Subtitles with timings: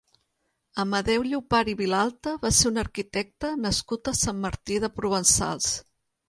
[0.83, 5.71] Amadeu Llopart i Vilalta va ser un arquitecte nascut a Sant Martí de Provençals.